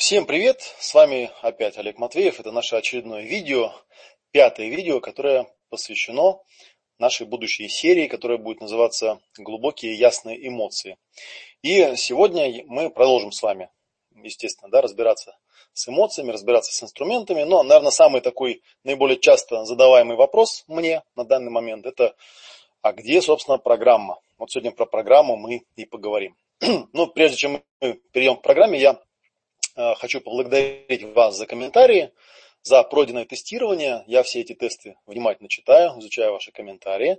[0.00, 0.62] Всем привет!
[0.78, 2.40] С вами опять Олег Матвеев.
[2.40, 3.74] Это наше очередное видео,
[4.30, 6.40] пятое видео, которое посвящено
[6.98, 10.96] нашей будущей серии, которая будет называться «Глубокие ясные эмоции».
[11.60, 13.68] И сегодня мы продолжим с вами,
[14.14, 15.36] естественно, да, разбираться
[15.74, 17.42] с эмоциями, разбираться с инструментами.
[17.42, 22.16] Но, наверное, самый такой наиболее часто задаваемый вопрос мне на данный момент– это
[22.80, 24.18] а где, собственно, программа?
[24.38, 26.36] Вот сегодня про программу мы и поговорим.
[26.94, 28.98] Но прежде чем мы перейдем к программе, я
[29.74, 32.12] хочу поблагодарить вас за комментарии,
[32.62, 34.04] за пройденное тестирование.
[34.06, 37.18] Я все эти тесты внимательно читаю, изучаю ваши комментарии.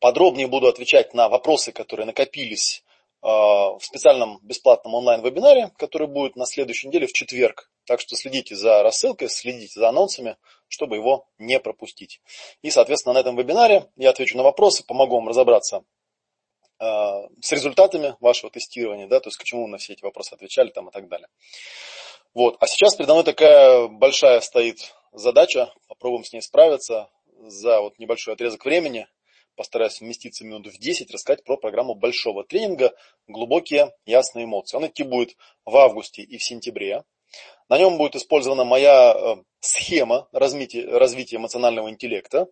[0.00, 2.82] Подробнее буду отвечать на вопросы, которые накопились
[3.22, 7.70] э, в специальном бесплатном онлайн-вебинаре, который будет на следующей неделе в четверг.
[7.84, 10.38] Так что следите за рассылкой, следите за анонсами,
[10.68, 12.22] чтобы его не пропустить.
[12.62, 15.99] И, соответственно, на этом вебинаре я отвечу на вопросы, помогу вам разобраться Э,
[16.80, 20.70] с результатами вашего тестирования, да, то есть к чему вы на все эти вопросы отвечали
[20.70, 21.28] там и так далее.
[22.32, 22.56] Вот.
[22.60, 27.10] А сейчас передо мной такая большая стоит задача, попробуем с ней справиться
[27.42, 29.06] за вот небольшой отрезок времени,
[29.56, 32.94] постараюсь вместиться минут в 10, рассказать про программу большого тренинга
[33.26, 34.76] «Глубокие ясные эмоции».
[34.76, 37.04] Он идти будет в августе и в сентябре.
[37.68, 42.46] На нем будет использована моя э, схема развития, развития эмоционального интеллекта,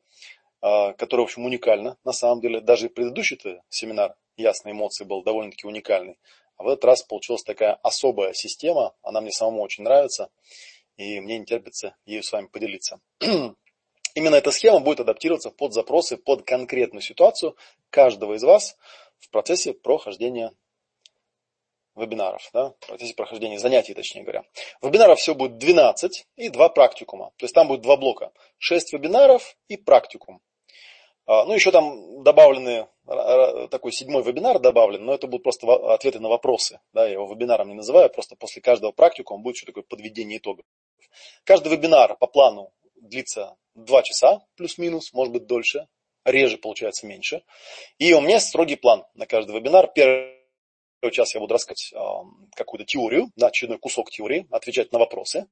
[0.60, 2.60] которая, в общем, уникальна на самом деле.
[2.60, 6.18] Даже предыдущий семинар «Ясные эмоции» был довольно-таки уникальный.
[6.56, 10.30] А в этот раз получилась такая особая система, она мне самому очень нравится,
[10.96, 13.00] и мне не терпится ею с вами поделиться.
[14.14, 17.56] Именно эта схема будет адаптироваться под запросы, под конкретную ситуацию
[17.90, 18.76] каждого из вас
[19.20, 20.52] в процессе прохождения
[21.94, 24.44] вебинаров, да, в процессе прохождения занятий, точнее говоря.
[24.82, 27.30] Вебинаров всего будет 12 и два практикума.
[27.36, 28.32] То есть там будет два блока.
[28.58, 30.40] 6 вебинаров и практикум.
[31.30, 32.88] А, ну, еще там добавлены,
[33.70, 36.80] такой седьмой вебинар добавлен, но это будут просто ответы на вопросы.
[36.94, 40.64] Да, я его вебинаром не называю, просто после каждого практикума будет еще такое подведение итогов.
[41.44, 45.86] Каждый вебинар по плану длится 2 часа, плюс-минус, может быть дольше,
[46.24, 47.42] реже получается меньше.
[47.98, 49.92] И у меня строгий план на каждый вебинар.
[49.94, 50.32] Первый
[51.12, 51.92] час я буду рассказывать
[52.56, 55.46] какую-то теорию, да, очередной кусок теории, отвечать на вопросы.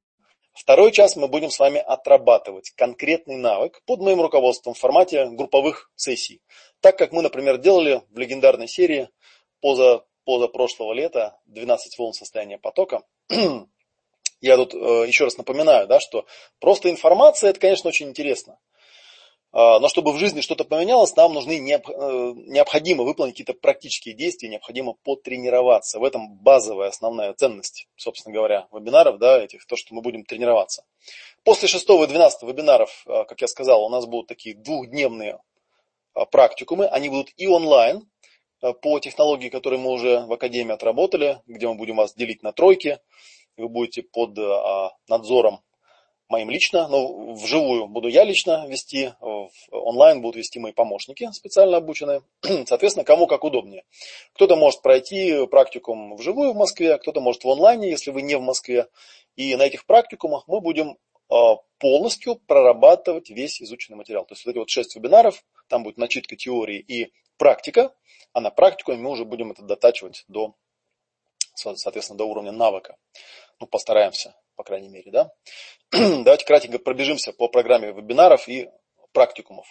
[0.57, 5.91] Второй час мы будем с вами отрабатывать конкретный навык под моим руководством в формате групповых
[5.97, 6.41] сессий.
[6.81, 9.11] Так как мы, например, делали в легендарной серии
[9.61, 13.03] поза, поза прошлого лета 12 волн состояния потока.
[14.41, 16.25] Я тут э, еще раз напоминаю, да, что
[16.59, 18.59] просто информация это, конечно, очень интересно.
[19.53, 21.81] А, но чтобы в жизни что-то поменялось, нам нужны э,
[22.35, 25.99] необходимо выполнить какие-то практические действия, необходимо потренироваться.
[25.99, 30.85] В этом базовая основная ценность, собственно говоря, вебинаров, да, этих, то, что мы будем тренироваться.
[31.45, 35.39] После 6 и 12 вебинаров, э, как я сказал, у нас будут такие двухдневные
[36.15, 36.87] э, практикумы.
[36.87, 38.09] Они будут и онлайн,
[38.81, 42.99] по технологии, которые мы уже в Академии отработали, где мы будем вас делить на тройки.
[43.59, 44.37] Вы будете под
[45.09, 45.61] надзором
[46.29, 49.13] моим лично, но вживую буду я лично вести,
[49.71, 52.23] онлайн будут вести мои помощники специально обученные.
[52.67, 53.85] Соответственно, кому как удобнее.
[54.35, 58.41] Кто-то может пройти практикум вживую в Москве, кто-то может в онлайне, если вы не в
[58.41, 58.89] Москве.
[59.37, 60.99] И на этих практикумах мы будем
[61.29, 64.25] а, полностью прорабатывать весь изученный материал.
[64.25, 67.95] То есть вот эти вот шесть вебинаров, там будет начитка теории и практика,
[68.33, 70.55] а на практику мы уже будем это дотачивать до,
[71.55, 72.97] соответственно, до уровня навыка.
[73.61, 75.11] Ну, постараемся по крайней мере.
[75.11, 75.31] Да?
[75.93, 78.69] Давайте кратенько пробежимся по программе вебинаров и
[79.13, 79.67] практикумов.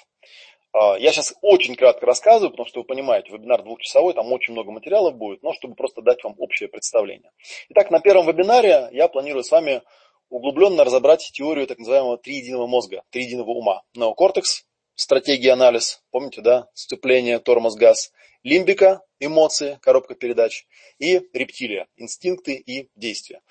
[0.72, 4.72] А, я сейчас очень кратко рассказываю, потому что вы понимаете, вебинар двухчасовой, там очень много
[4.72, 7.32] материалов будет, но чтобы просто дать вам общее представление.
[7.70, 9.82] Итак, на первом вебинаре я планирую с вами
[10.30, 13.84] углубленно разобрать теорию так называемого триединого мозга, триединого ума.
[13.94, 14.66] Неокортекс,
[14.96, 18.12] стратегия анализ, помните, да, сцепление, тормоз, газ,
[18.44, 20.66] лимбика, эмоции, коробка передач
[21.00, 23.42] и рептилия, инстинкты и действия.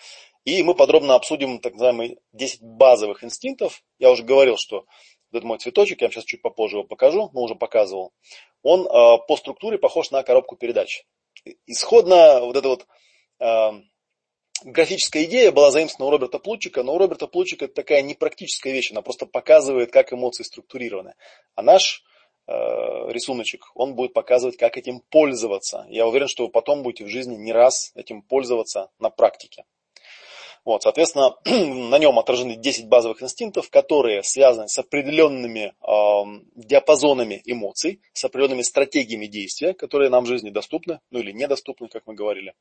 [0.44, 3.82] И мы подробно обсудим так называемые 10 базовых инстинктов.
[3.98, 4.84] Я уже говорил, что
[5.30, 8.12] этот мой цветочек, я вам сейчас чуть попозже его покажу, но уже показывал.
[8.62, 11.04] Он э, по структуре похож на коробку передач.
[11.66, 12.86] Исходно вот эта вот
[13.40, 13.70] э,
[14.64, 18.92] графическая идея была заимствована у Роберта Плутчика, но у Роберта Плутчика это такая непрактическая вещь,
[18.92, 21.14] она просто показывает, как эмоции структурированы.
[21.54, 22.02] А наш
[22.46, 25.86] э, рисуночек, он будет показывать, как этим пользоваться.
[25.88, 29.64] Я уверен, что вы потом будете в жизни не раз этим пользоваться на практике.
[30.64, 38.00] Вот, соответственно, на нем отражены 10 базовых инстинктов, которые связаны с определенными э, диапазонами эмоций,
[38.14, 42.54] с определенными стратегиями действия, которые нам в жизни доступны, ну или недоступны, как мы говорили.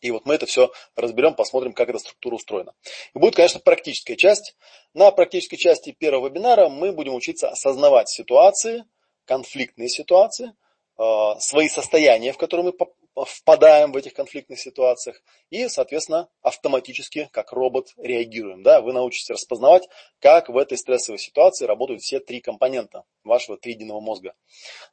[0.00, 2.74] И вот мы это все разберем, посмотрим, как эта структура устроена.
[3.14, 4.54] И будет, конечно, практическая часть.
[4.92, 8.84] На практической части первого вебинара мы будем учиться осознавать ситуации,
[9.24, 10.52] конфликтные ситуации,
[10.98, 17.52] э, свои состояния, в которые мы впадаем в этих конфликтных ситуациях и, соответственно, автоматически, как
[17.52, 18.62] робот, реагируем.
[18.62, 18.80] Да?
[18.80, 19.88] Вы научитесь распознавать,
[20.20, 24.34] как в этой стрессовой ситуации работают все три компонента вашего триединого мозга.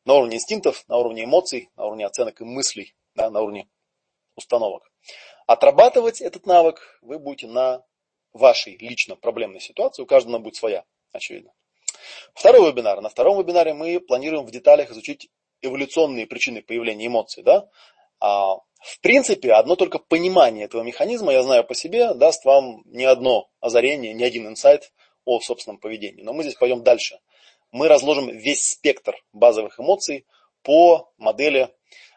[0.05, 3.67] На уровне инстинктов, на уровне эмоций, на уровне оценок и мыслей, да, на уровне
[4.35, 4.91] установок.
[5.47, 7.83] Отрабатывать этот навык вы будете на
[8.33, 10.03] вашей лично проблемной ситуации.
[10.03, 11.51] У каждого она будет своя, очевидно.
[12.33, 13.01] Второй вебинар.
[13.01, 15.29] На втором вебинаре мы планируем в деталях изучить
[15.61, 17.43] эволюционные причины появления эмоций.
[17.43, 17.69] Да?
[18.21, 23.03] А, в принципе, одно только понимание этого механизма, я знаю по себе, даст вам не
[23.03, 24.93] одно озарение, не один инсайт
[25.25, 26.23] о собственном поведении.
[26.23, 27.19] Но мы здесь пойдем дальше.
[27.71, 30.25] Мы разложим весь спектр базовых эмоций
[30.61, 31.69] по модели,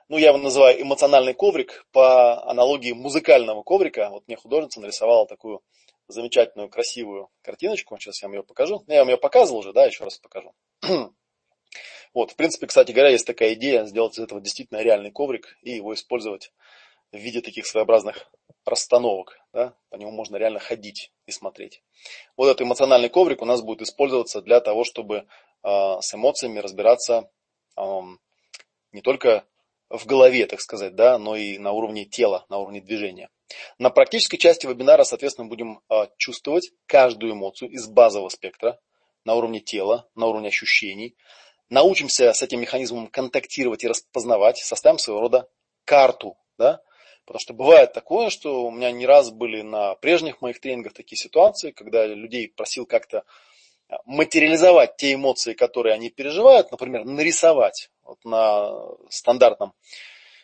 [0.09, 4.11] ну я его называю эмоциональный коврик, по аналогии музыкального коврика.
[4.11, 5.63] Вот мне художница нарисовала такую
[6.09, 7.97] замечательную, красивую картиночку.
[7.99, 8.85] Сейчас я вам ее покажу.
[8.87, 10.53] Я вам ее показывал уже, да, еще раз покажу.
[12.15, 15.73] Вот, в принципе, кстати говоря, есть такая идея сделать из этого действительно реальный коврик и
[15.73, 16.53] его использовать
[17.13, 18.31] в виде таких своеобразных
[18.65, 19.41] расстановок.
[19.53, 19.75] Да?
[19.91, 21.83] По нему можно реально ходить и смотреть.
[22.37, 25.27] Вот этот эмоциональный коврик у нас будет использоваться для того, чтобы
[25.63, 27.31] э, с эмоциями разбираться
[27.77, 27.83] э,
[28.93, 29.45] не только
[29.91, 33.29] в голове, так сказать, да, но и на уровне тела, на уровне движения.
[33.79, 38.79] На практической части вебинара, соответственно, будем э, чувствовать каждую эмоцию из базового спектра
[39.25, 41.17] на уровне тела, на уровне ощущений,
[41.71, 45.49] научимся с этим механизмом контактировать и распознавать, составим своего рода
[45.85, 46.81] карту, да,
[47.25, 51.17] Потому что бывает такое, что у меня не раз были на прежних моих тренингах такие
[51.17, 53.25] ситуации, когда людей просил как-то
[53.89, 57.91] а, материализовать те эмоции, которые они переживают, например, нарисовать.
[58.03, 58.73] Вот на
[59.09, 59.73] стандартном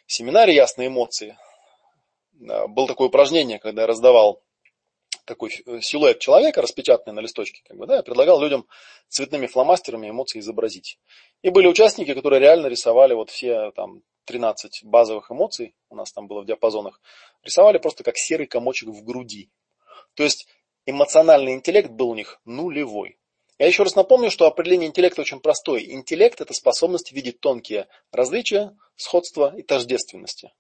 [0.07, 1.37] семинаре «Ясные эмоции»
[2.33, 4.43] было такое упражнение, когда я раздавал
[5.31, 8.67] такой э, силуэт человека, распечатанный на листочке, как бы, да, я предлагал людям
[9.09, 10.99] цветными фломастерами эмоции изобразить.
[11.43, 16.27] И были участники, которые реально рисовали вот все там 13 базовых эмоций, у нас там
[16.27, 17.01] было в диапазонах,
[17.45, 19.51] рисовали просто как серый комочек в груди.
[20.15, 20.49] То есть
[20.85, 23.17] эмоциональный интеллект был у них нулевой.
[23.61, 25.83] Я еще раз напомню, что определение интеллекта очень простое.
[25.83, 30.51] Интеллект– это способность видеть тонкие различия, сходства и тождественности.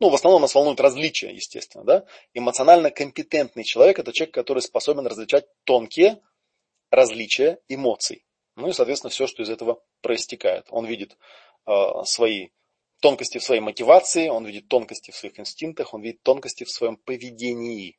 [0.00, 1.84] Ну, в основном нас волнуют различия, естественно.
[1.84, 2.04] Да?
[2.32, 6.22] Эмоционально компетентный человек– это человек, который способен различать тонкие
[6.90, 8.24] различия эмоций.
[8.56, 10.66] Ну и, соответственно, все, что из этого проистекает.
[10.70, 11.18] Он видит
[11.66, 11.72] э,
[12.04, 12.48] свои
[13.00, 16.96] тонкости в своей мотивации, он видит тонкости в своих инстинктах, он видит тонкости в своем
[16.96, 17.98] поведении.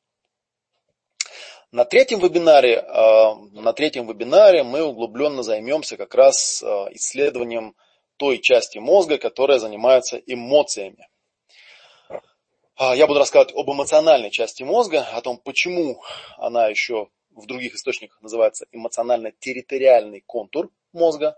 [1.71, 7.75] На третьем вебинаре, э, на третьем вебинаре мы углубленно займемся как раз э, исследованием
[8.17, 11.07] той части мозга, которая занимается эмоциями.
[12.83, 16.01] А, я буду рассказывать об эмоциональной части мозга, о том, почему
[16.37, 21.37] она еще в других источниках называется эмоционально-территориальный контур мозга.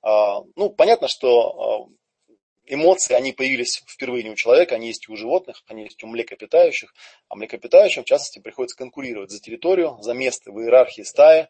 [0.00, 1.90] А, ну, понятно, что
[2.30, 2.34] а,
[2.64, 6.06] эмоции, они появились впервые не у человека, они есть и у животных, они есть у
[6.06, 6.94] млекопитающих.
[7.28, 11.48] А млекопитающим, в частности, приходится конкурировать за территорию, за место в иерархии стаи.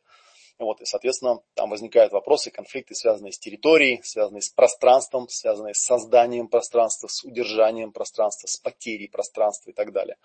[0.59, 5.85] Вот, и, соответственно, там возникают вопросы, конфликты, связанные с территорией, связанные с пространством, связанные с
[5.85, 10.17] созданием пространства, с удержанием пространства, с потерей пространства и так далее.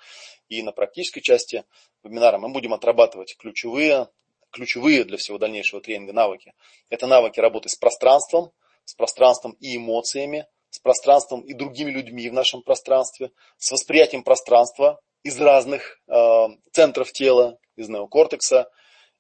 [0.50, 1.66] И на практической части
[2.04, 4.08] вебинара мы будем отрабатывать ключевые,
[4.50, 6.54] ключевые для всего дальнейшего тренинга навыки.
[6.90, 8.52] Это навыки работы с пространством,
[8.86, 15.00] с пространством и эмоциями, с пространством и другими людьми в нашем пространстве, с восприятием пространства
[15.22, 18.72] из разных э, центров тела, из неокортекса,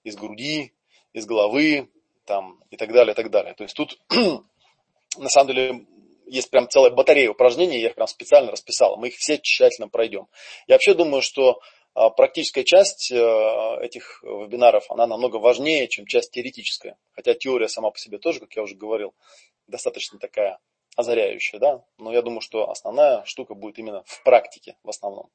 [0.04, 0.74] из груди,
[1.14, 1.90] из головы
[2.26, 3.54] там, и так далее, и так далее.
[3.54, 5.86] То есть тут на самом деле
[6.26, 8.98] есть прям целая батарея упражнений, я их прям специально расписал.
[8.98, 10.28] Мы их все тщательно пройдем.
[10.68, 11.60] Я вообще думаю, что
[11.96, 16.98] а, практическая часть э, этих вебинаров, она намного важнее, чем часть теоретическая.
[17.12, 19.14] Хотя теория сама по себе тоже, как я уже говорил,
[19.68, 20.60] достаточно такая
[20.96, 21.84] озаряющая, да.
[21.98, 25.30] Но я думаю, что основная штука будет именно в практике в основном.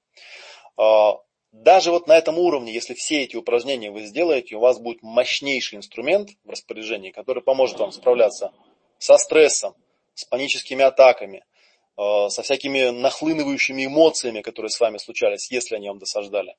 [1.62, 5.78] Даже вот на этом уровне, если все эти упражнения вы сделаете, у вас будет мощнейший
[5.78, 8.52] инструмент в распоряжении, который поможет вам справляться
[8.98, 9.74] со стрессом,
[10.14, 11.44] с паническими атаками,
[11.96, 16.54] э, со всякими нахлынывающими эмоциями, которые с вами случались, если они вам досаждали.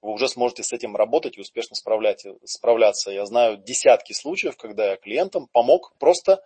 [0.00, 3.10] Вы уже сможете с этим работать и успешно справляться.
[3.10, 6.40] Я знаю десятки случаев, когда я клиентам помог, просто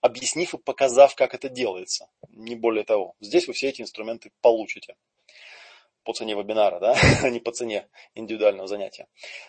[0.00, 2.08] объяснив и показав, как это делается.
[2.30, 3.14] Не более того.
[3.20, 4.96] Здесь вы все эти инструменты получите
[6.04, 9.06] по цене вебинара, да, а не по цене индивидуального занятия.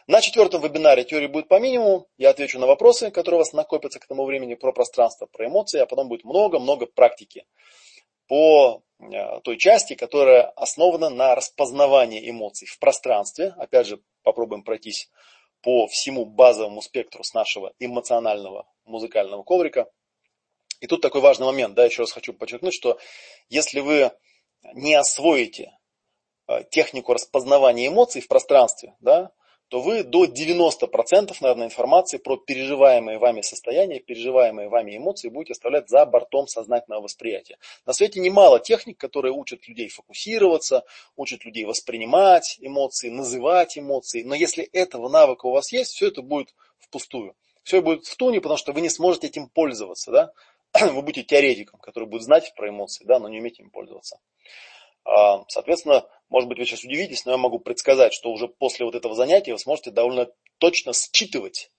[0.07, 2.07] На четвертом вебинаре теория будет по минимуму.
[2.17, 5.79] Я отвечу на вопросы, которые у вас накопятся к тому времени про пространство, про эмоции,
[5.79, 7.45] а потом будет много-много практики
[8.27, 13.53] по э, той части, которая основана на распознавании эмоций в пространстве.
[13.57, 15.09] Опять же, попробуем пройтись
[15.62, 19.89] по всему базовому спектру с нашего эмоционального музыкального коврика.
[20.79, 23.00] И тут такой важный момент, да, еще раз хочу подчеркнуть, что
[23.50, 24.12] если вы
[24.74, 25.71] не освоите
[26.69, 29.31] технику распознавания эмоций в пространстве, да,
[29.67, 35.89] то вы до 90% наверное, информации про переживаемые вами состояния, переживаемые вами эмоции будете оставлять
[35.89, 37.57] за бортом сознательного восприятия.
[37.85, 40.83] На свете немало техник, которые учат людей фокусироваться,
[41.15, 44.23] учат людей воспринимать эмоции, называть эмоции.
[44.23, 47.35] Но если этого навыка у вас есть, все это будет впустую.
[47.63, 50.11] Все будет в туне, потому что вы не сможете этим пользоваться.
[50.11, 50.31] Да?
[50.91, 54.19] Вы будете теоретиком, который будет знать про эмоции, да, но не уметь им пользоваться.
[55.05, 58.96] А, соответственно, может быть, вы сейчас удивитесь, но я могу предсказать, что уже после вот
[58.96, 60.27] этого занятия вы сможете довольно
[60.58, 61.72] точно считывать,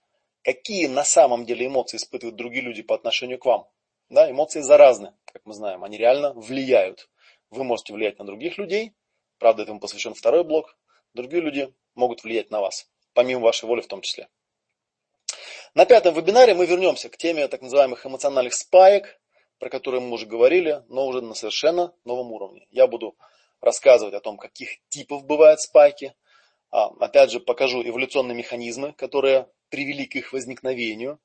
[0.43, 3.69] какие на самом деле эмоции испытывают другие люди по отношению к вам.
[4.09, 7.09] Да, эмоции заразны, как мы знаем, они реально влияют.
[7.51, 8.93] Вы можете влиять на других людей,
[9.39, 10.77] правда, этому посвящен второй блок.
[11.13, 14.29] Другие люди могут влиять на вас, помимо вашей воли в том числе.
[15.75, 19.21] На пятом вебинаре мы вернемся к теме так называемых эмоциональных спаек,
[19.59, 22.67] про которые мы уже говорили, но уже на совершенно новом уровне.
[22.71, 23.17] Я буду
[23.67, 26.15] рассказывать о том, каких типов бывают спайки.
[26.71, 31.21] А, опять же, покажу эволюционные механизмы, которые привели к их возникновению.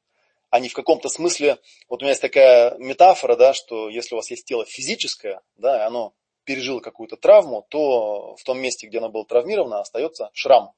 [0.50, 1.58] Они в каком-то смысле,
[1.88, 5.78] вот у меня есть такая метафора, да, что если у вас есть тело физическое, да,
[5.78, 10.74] и оно пережило какую-то травму, то в том месте, где оно было травмировано, остается шрам.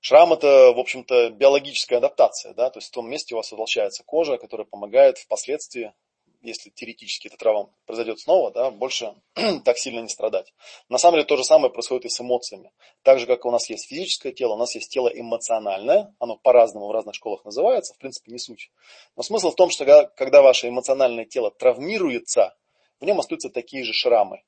[0.00, 4.02] Шрам это, в общем-то, биологическая адаптация, да, то есть в том месте у вас утолщается
[4.04, 5.94] кожа, которая помогает впоследствии
[6.42, 9.14] если теоретически эта травма произойдет снова, да, больше
[9.64, 10.52] так сильно не страдать.
[10.88, 12.72] На самом деле то же самое происходит и с эмоциями.
[13.02, 16.88] Так же, как у нас есть физическое тело, у нас есть тело эмоциональное, оно по-разному
[16.88, 18.70] в разных школах называется, в принципе не суть.
[19.16, 22.56] Но смысл в том, что когда, когда ваше эмоциональное тело травмируется,
[23.00, 24.42] в нем остаются такие же шрамы.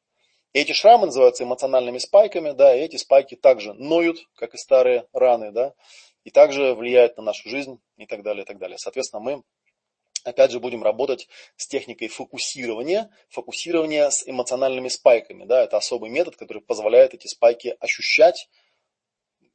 [0.53, 5.07] И эти шрамы называются эмоциональными спайками, да, и эти спайки также ноют, как и старые
[5.13, 5.73] раны, да,
[6.25, 8.79] и также влияют на нашу жизнь и так далее, и так далее.
[8.79, 9.43] Соответственно, мы
[10.25, 15.45] Опять же, будем работать с техникой фокусирования, фокусирования с эмоциональными спайками.
[15.45, 18.49] Да, это особый метод, который позволяет эти спайки ощущать,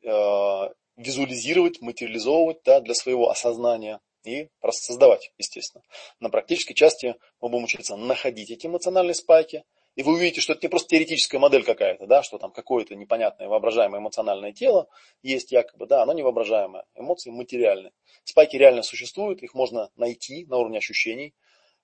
[0.04, 5.84] э, визуализировать, материализовывать да, для своего осознания и создавать, естественно.
[6.20, 9.64] На практической части мы будем учиться находить эти эмоциональные спайки,
[9.98, 13.48] и вы увидите, что это не просто теоретическая модель какая-то, да, что там какое-то непонятное
[13.48, 14.88] воображаемое эмоциональное тело
[15.24, 17.92] есть якобы, да, оно невоображаемое, эмоции материальны.
[18.24, 21.34] Спайки реально существуют, их можно найти на уровне ощущений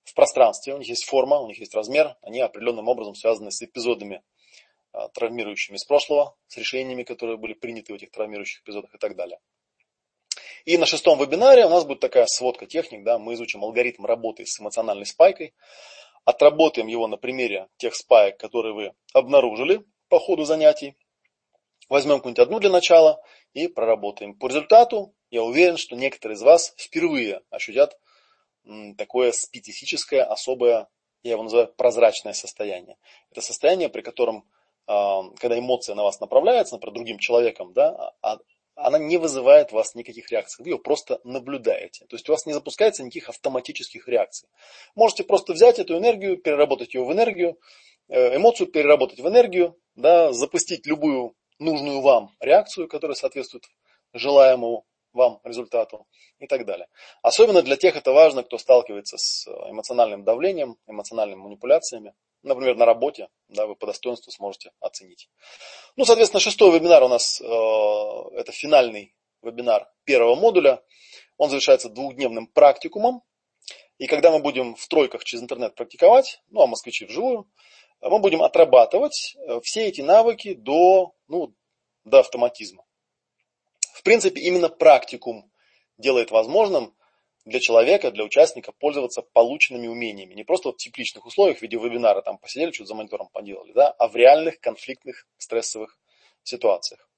[0.04, 3.60] в пространстве, у них есть форма, у них есть размер, они определенным образом связаны с
[3.60, 4.22] эпизодами
[4.92, 9.16] а, травмирующими из прошлого, с решениями, которые были приняты в этих травмирующих эпизодах и так
[9.16, 9.40] далее.
[10.66, 14.46] И на шестом вебинаре у нас будет такая сводка техник, да, мы изучим алгоритм работы
[14.46, 15.52] с эмоциональной спайкой,
[16.24, 20.96] Отработаем его на примере тех спаек, которые вы обнаружили по ходу занятий.
[21.88, 24.34] Возьмем какую-нибудь одну для начала и проработаем.
[24.34, 27.98] По результату я уверен, что некоторые из вас впервые ощутят
[28.96, 30.88] такое специфическое, особое,
[31.22, 32.96] я его называю прозрачное состояние.
[33.30, 34.48] Это состояние, при котором,
[34.86, 38.38] а, когда эмоция на вас направляется, например, другим человеком, да, а
[38.76, 40.62] она не вызывает у вас никаких реакций.
[40.62, 42.06] Вы ее просто наблюдаете.
[42.06, 44.48] То есть у вас не запускается никаких автоматических реакций.
[44.94, 47.58] Можете просто взять эту энергию, переработать ее в энергию,
[48.08, 53.64] э, эмоцию переработать в энергию, да, запустить любую нужную вам реакцию, которая соответствует
[54.12, 56.06] желаемому вам результату
[56.40, 56.88] и так далее.
[57.22, 62.14] Особенно для тех это важно, кто сталкивается с эмоциональным давлением, эмоциональными манипуляциями
[62.44, 65.28] например, на работе, да, вы по достоинству сможете оценить.
[65.96, 70.82] Ну, соответственно, шестой вебинар у нас э, это финальный вебинар первого модуля.
[71.36, 73.22] Он завершается двухдневным практикумом.
[73.98, 77.48] И когда мы будем в тройках через интернет практиковать, ну, а москвичи вживую,
[78.00, 81.54] мы будем отрабатывать э, все эти навыки до, ну,
[82.04, 82.84] до автоматизма.
[83.94, 85.50] В принципе, именно практикум
[85.96, 86.94] делает возможным
[87.44, 90.34] для человека, для участника пользоваться полученными умениями.
[90.34, 93.72] Не просто вот в тепличных условиях в виде вебинара, там посидели, что-то за монитором поделали,
[93.72, 95.98] да, а в реальных конфликтных, стрессовых
[96.42, 97.08] ситуациях.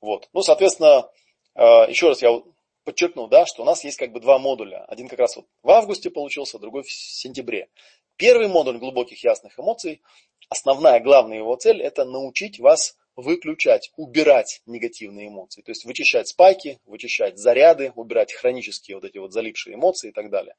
[0.00, 0.28] Вот.
[0.32, 1.10] Ну, соответственно,
[1.54, 2.42] э, еще раз я
[2.84, 4.84] подчеркнул, да, что у нас есть как бы два модуля.
[4.84, 7.68] Один как раз вот в августе получился, другой в сентябре.
[8.16, 10.00] Первый модуль глубоких ясных эмоций,
[10.48, 15.62] основная, главная его цель, это научить вас выключать, убирать негативные эмоции.
[15.62, 20.30] То есть вычищать спайки, вычищать заряды, убирать хронические вот эти вот залипшие эмоции и так
[20.30, 20.54] далее.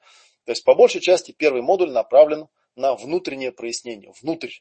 [0.45, 4.51] То есть по большей части первый модуль направлен на внутреннее прояснение, внутрь.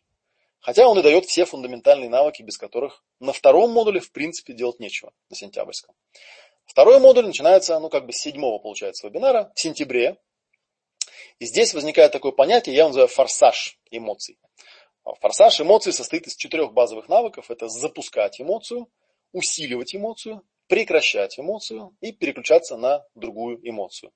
[0.60, 4.78] Хотя он и дает все фундаментальные навыки, без которых на втором модуле в принципе делать
[4.78, 5.94] нечего, на сентябрьском.
[6.66, 10.18] Второй модуль начинается, ну как бы с седьмого получается вебинара, в сентябре.
[11.38, 14.38] И здесь возникает такое понятие, я его называю форсаж эмоций.
[15.20, 17.50] Форсаж эмоций состоит из четырех базовых навыков.
[17.50, 18.88] Это запускать эмоцию,
[19.32, 24.12] усиливать эмоцию прекращать эмоцию и переключаться на другую эмоцию.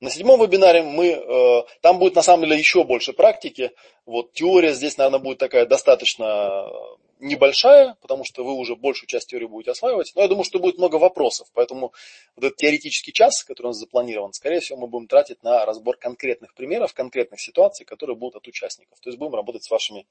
[0.00, 3.72] На седьмом вебинаре мы, э, там будет на самом деле еще больше практики.
[4.04, 6.68] Вот теория здесь, наверное, будет такая достаточно
[7.18, 10.12] небольшая, потому что вы уже большую часть теории будете осваивать.
[10.14, 11.48] Но я думаю, что будет много вопросов.
[11.54, 11.92] Поэтому
[12.36, 15.96] вот этот теоретический час, который у нас запланирован, скорее всего, мы будем тратить на разбор
[15.96, 18.98] конкретных примеров, конкретных ситуаций, которые будут от участников.
[19.00, 20.06] То есть будем работать с вашими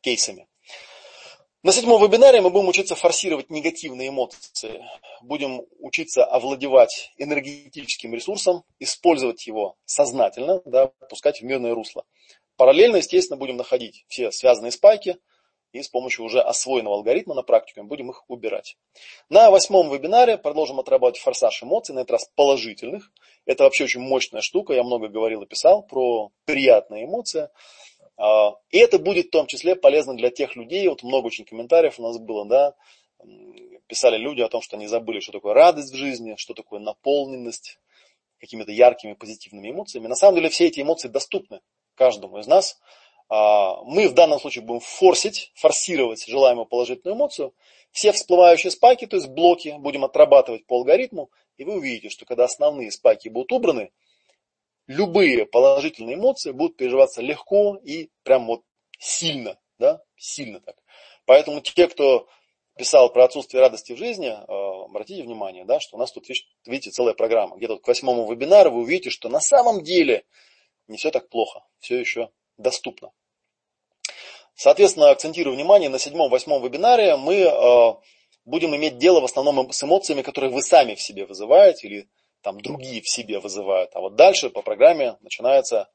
[0.00, 0.46] кейсами.
[1.64, 4.80] На седьмом вебинаре мы будем учиться форсировать негативные эмоции,
[5.22, 12.04] будем учиться овладевать энергетическим ресурсом, использовать его сознательно, да, пускать в мирное русло.
[12.56, 15.18] Параллельно, естественно, будем находить все связанные спайки
[15.72, 18.76] и с помощью уже освоенного алгоритма на практике будем их убирать.
[19.28, 23.12] На восьмом вебинаре продолжим отрабатывать форсаж эмоций, на этот раз положительных.
[23.44, 27.50] Это вообще очень мощная штука, я много говорил и писал про приятные эмоции.
[28.16, 31.98] А, и это будет в том числе полезно для тех людей, вот много очень комментариев
[31.98, 32.74] у нас было, да,
[33.86, 37.78] писали люди о том, что они забыли, что такое радость в жизни, что такое наполненность
[38.38, 40.06] какими-то яркими позитивными эмоциями.
[40.06, 41.60] На самом деле все эти эмоции доступны
[41.94, 42.78] каждому из нас.
[43.28, 47.54] А, мы в данном случае будем форсить, форсировать желаемую положительную эмоцию.
[47.90, 52.44] Все всплывающие спайки, то есть блоки, будем отрабатывать по алгоритму, и вы увидите, что когда
[52.44, 53.90] основные спайки будут убраны,
[54.86, 58.62] любые положительные эмоции будут переживаться легко и прям вот
[58.98, 60.76] сильно, да, сильно так.
[61.26, 62.28] Поэтому те, кто
[62.76, 66.26] писал про отсутствие радости в жизни, э, обратите внимание, да, что у нас тут,
[66.64, 67.56] видите, целая программа.
[67.56, 70.24] Где-то к восьмому вебинару вы увидите, что на самом деле
[70.86, 73.10] не все так плохо, все еще доступно.
[74.58, 77.94] Соответственно, акцентирую внимание, на седьмом-восьмом вебинаре мы э,
[78.44, 82.08] будем иметь дело в основном с эмоциями, которые вы сами в себе вызываете или
[82.42, 83.92] там другие в себе вызывают.
[83.94, 85.88] А вот дальше по программе начинается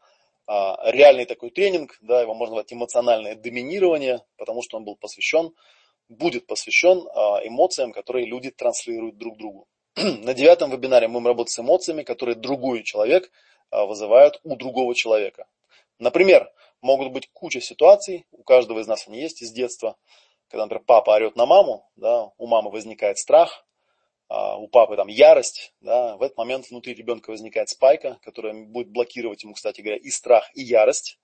[0.47, 5.53] а, реальный такой тренинг, да, его можно назвать эмоциональное доминирование, потому что он был посвящен,
[6.07, 9.67] будет посвящен а, эмоциям, которые люди транслируют друг другу.
[9.97, 13.29] На девятом вебинаре мы будем работать с эмоциями, которые другой человек
[13.71, 15.47] а, вызывает у другого человека.
[15.99, 16.49] Например,
[16.83, 19.95] могут быть куча ситуаций, у каждого из нас они есть из детства,
[20.49, 23.65] когда, например, папа орет на маму, да, у мамы возникает страх,
[24.29, 28.89] а, у папы там ярость, да, в этот момент внутри ребенка возникает спайка, которая будет
[28.89, 31.19] блокировать ему, кстати говоря, и страх, и ярость.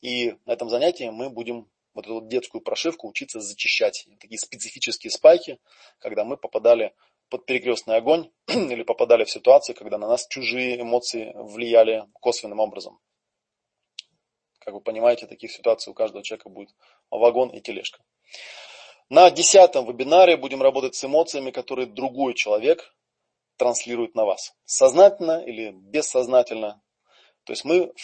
[0.00, 4.06] И на этом занятии мы будем вот эту детскую прошивку учиться зачищать.
[4.20, 5.58] Такие специфические спайки,
[5.98, 6.94] когда мы попадали
[7.28, 13.00] под перекрестный огонь или попадали в ситуации, когда на нас чужие эмоции влияли косвенным образом.
[14.68, 16.74] Как вы понимаете, таких ситуаций у каждого человека будет
[17.10, 18.00] вагон и тележка.
[19.08, 22.94] На десятом вебинаре будем работать с эмоциями, которые другой человек
[23.56, 24.54] транслирует на вас.
[24.66, 26.82] Сознательно или бессознательно.
[27.44, 27.94] То есть мы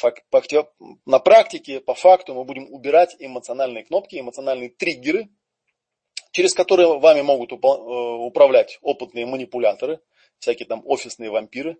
[1.04, 5.28] на практике, по факту, мы будем убирать эмоциональные кнопки, эмоциональные триггеры,
[6.30, 10.00] через которые вами могут э, управлять опытные манипуляторы,
[10.38, 11.76] всякие там офисные вампиры,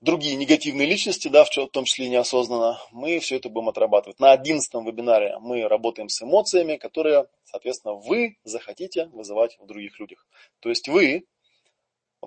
[0.00, 4.20] другие негативные личности, да, в том числе неосознанно, мы все это будем отрабатывать.
[4.20, 10.26] На одиннадцатом вебинаре мы работаем с эмоциями, которые, соответственно, вы захотите вызывать в других людях.
[10.60, 11.24] То есть вы,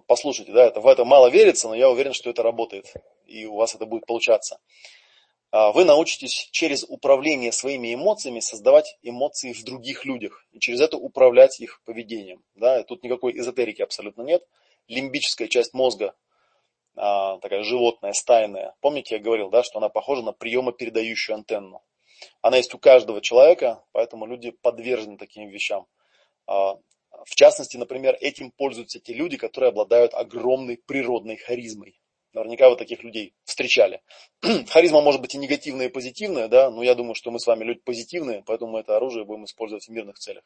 [0.08, 2.94] послушайте, да, это, в это мало верится, но я уверен, что это работает,
[3.26, 4.60] и у вас это будет получаться.
[5.50, 10.98] А, вы научитесь через управление своими эмоциями создавать эмоции в других людях, и через это
[10.98, 12.44] управлять их поведением.
[12.56, 14.44] Да, тут никакой эзотерики абсолютно нет.
[14.88, 16.16] Лимбическая часть мозга
[16.98, 18.76] а, такая животная, стайная.
[18.82, 21.84] Помните, я говорил, да, что она похожа на приемопередающую антенну.
[22.42, 25.86] Она есть у каждого человека, поэтому люди подвержены таким вещам.
[26.48, 26.76] А,
[27.26, 32.00] в частности, например, этим пользуются те люди, которые обладают огромной природной харизмой.
[32.34, 34.02] Наверняка вы таких людей встречали.
[34.70, 37.64] Харизма может быть и негативная, и позитивная, да, но я думаю, что мы с вами
[37.64, 40.44] люди позитивные, поэтому мы это оружие будем использовать в мирных целях.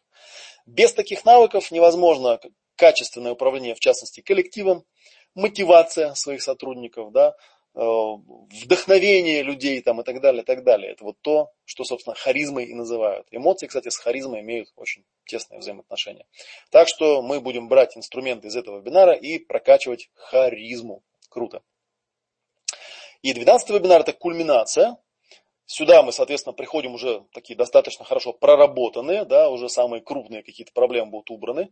[0.65, 2.39] Без таких навыков невозможно
[2.75, 4.83] качественное управление, в частности, коллективом,
[5.35, 7.35] мотивация своих сотрудников, да,
[7.75, 10.91] э, вдохновение людей там, и так далее, и так далее.
[10.91, 13.27] Это вот то, что, собственно, харизмой и называют.
[13.31, 16.25] Эмоции, кстати, с харизмой имеют очень тесные взаимоотношения.
[16.71, 21.03] Так что мы будем брать инструменты из этого вебинара и прокачивать харизму.
[21.29, 21.61] Круто.
[23.21, 24.97] И 12 вебинар это кульминация.
[25.65, 31.11] Сюда мы, соответственно, приходим уже такие достаточно хорошо проработанные, да, уже самые крупные какие-то проблемы
[31.11, 31.69] будут убраны,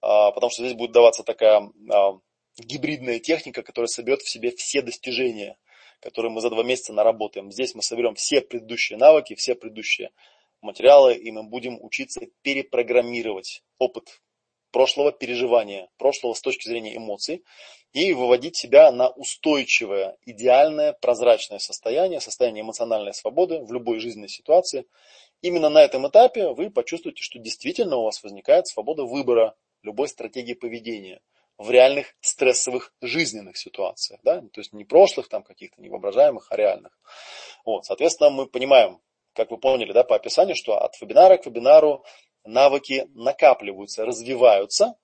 [0.00, 2.12] а, потому что здесь будет даваться такая а,
[2.58, 5.56] гибридная техника, которая соберет в себе все достижения,
[6.00, 7.50] которые мы за два месяца наработаем.
[7.50, 10.10] Здесь мы соберем все предыдущие навыки, все предыдущие
[10.60, 14.20] материалы, и мы будем учиться перепрограммировать опыт
[14.72, 17.42] прошлого переживания, прошлого с точки зрения эмоций,
[17.92, 24.86] и выводить себя на устойчивое, идеальное, прозрачное состояние, состояние эмоциональной свободы в любой жизненной ситуации.
[25.42, 30.54] Именно на этом этапе вы почувствуете, что действительно у вас возникает свобода выбора любой стратегии
[30.54, 31.20] поведения–
[31.60, 34.20] в реальных стрессовых жизненных ситуациях.
[34.24, 34.40] Да?
[34.40, 36.98] То есть не прошлых, там каких-то невоображаемых, а реальных.
[37.66, 38.98] Вот, соответственно, мы понимаем,
[39.34, 42.02] как вы поняли да, по описанию, что от вебинара к вебинару
[42.44, 44.94] навыки накапливаются, развиваются.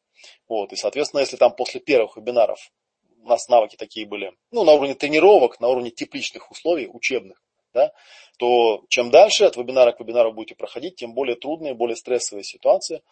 [0.48, 2.72] Вот, и, соответственно, если там после первых вебинаров
[3.22, 7.42] у нас навыки такие были, ну, на уровне тренировок, на уровне тепличных условий, учебных,
[7.74, 7.92] да,
[8.38, 13.02] то чем дальше от вебинара к вебинару будете проходить, тем более трудные, более стрессовые ситуации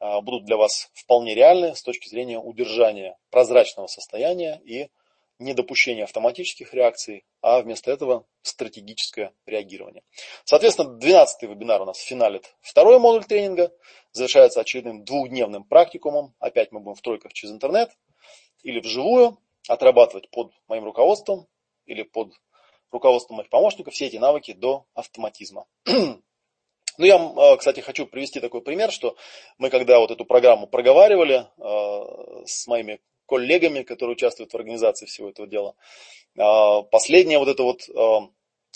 [0.00, 4.88] будут для вас вполне реальны с точки зрения удержания прозрачного состояния и
[5.40, 10.02] недопущения автоматических реакций, а вместо этого стратегическое реагирование.
[10.44, 13.72] Соответственно, 12-й вебинар у нас финалит второй модуль тренинга,
[14.12, 16.34] завершается очередным двухдневным практикумом.
[16.38, 17.90] Опять мы будем в тройках через интернет
[18.62, 21.48] или вживую отрабатывать под моим руководством
[21.86, 22.34] или под
[22.90, 25.66] руководством моих помощников все эти навыки до автоматизма.
[26.98, 29.16] Ну, я, э, кстати, хочу привести такой пример, что
[29.58, 35.30] мы, когда вот эту программу проговаривали э, с моими коллегами, которые участвуют в организации всего
[35.30, 35.74] этого дела,
[36.36, 37.80] э, последняя вот эта вот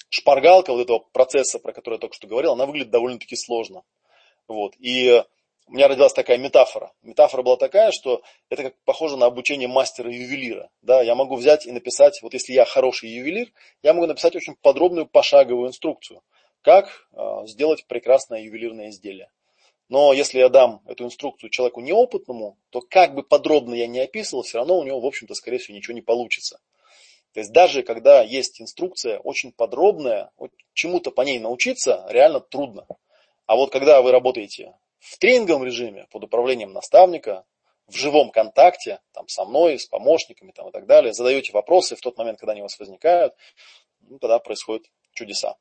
[0.08, 3.82] шпаргалка вот этого процесса, про который я только что говорил, она выглядит довольно-таки сложно.
[4.46, 4.74] Вот.
[4.78, 5.22] И
[5.66, 6.92] у меня родилась такая метафора.
[7.02, 10.68] Метафора была такая, что это как похоже на обучение мастера-ювелира.
[10.82, 13.50] Да, я могу взять и написать, вот если я хороший ювелир,
[13.82, 16.22] я могу написать очень подробную пошаговую инструкцию,
[16.64, 19.30] как э, сделать прекрасное ювелирное изделие.
[19.90, 24.42] Но если я дам эту инструкцию человеку неопытному, то как бы подробно я не описывал,
[24.42, 26.58] все равно у него, в общем-то, скорее всего, ничего не получится.
[27.34, 30.30] То есть даже когда есть инструкция очень подробная,
[30.72, 32.86] чему-то по ней научиться реально трудно.
[33.46, 37.44] А вот когда вы работаете в тренинговом режиме под управлением наставника,
[37.86, 42.00] в живом контакте там, со мной, с помощниками там, и так далее, задаете вопросы в
[42.00, 43.34] тот момент, когда они у вас возникают,
[44.00, 45.56] ну, тогда происходят чудеса.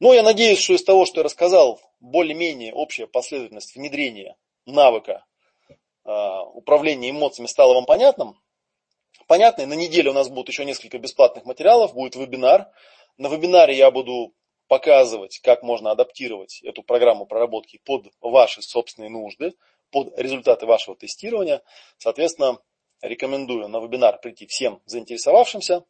[0.00, 5.24] Но я надеюсь, что из того, что я рассказал, более-менее общая последовательность внедрения навыка
[6.04, 6.10] э,
[6.54, 8.40] управления эмоциями стала вам понятным.
[9.26, 12.68] Понятно, на неделе у нас будет еще несколько бесплатных материалов, будет вебинар.
[13.16, 14.34] На вебинаре я буду
[14.68, 19.54] показывать, как можно адаптировать эту программу проработки под ваши собственные нужды,
[19.90, 21.62] под результаты вашего тестирования.
[21.96, 22.58] Соответственно,
[23.00, 25.84] рекомендую на вебинар прийти всем заинтересовавшимся.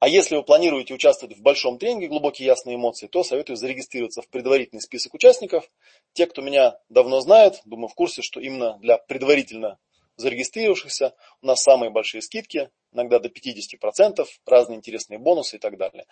[0.00, 4.28] А если вы планируете участвовать в большом тренинге «Глубокие ясные эмоции», то советую зарегистрироваться в
[4.28, 5.70] предварительный список участников.
[6.14, 9.78] Те, кто меня давно знает, думаю, в курсе, что именно для предварительно
[10.16, 16.06] зарегистрировавшихся у нас самые большие скидки, иногда до 50%, разные интересные бонусы и так далее.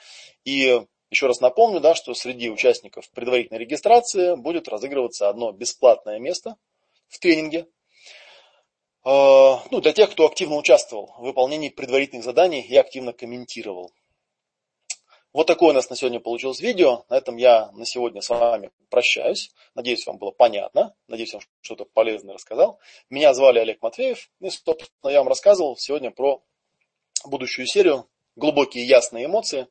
[0.45, 6.57] И еще раз напомню, да, что среди участников предварительной регистрации будет разыгрываться одно бесплатное место
[7.09, 7.67] в тренинге.
[9.11, 13.91] А, ну, для тех, кто активно участвовал в выполнении предварительных заданий и активно комментировал.
[15.33, 17.07] Вот такое у нас на сегодня получилось видео.
[17.09, 19.51] На этом я на сегодня с вами прощаюсь.
[19.75, 20.95] Надеюсь, вам было понятно.
[21.07, 22.81] Надеюсь, вам что-то полезное рассказал.
[23.09, 24.31] Меня звали Олег Матвеев.
[24.41, 26.43] И, собственно, я вам рассказывал сегодня про
[27.25, 29.69] будущую серию глубокие ясные эмоции.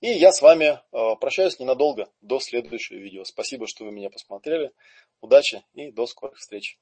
[0.00, 3.22] И я с вами э, прощаюсь ненадолго, до следующего видео.
[3.22, 4.72] Спасибо, что вы меня посмотрели.
[5.20, 6.76] Удачи и до скорых встреч.